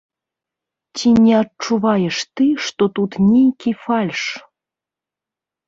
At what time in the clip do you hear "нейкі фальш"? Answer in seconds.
3.29-4.21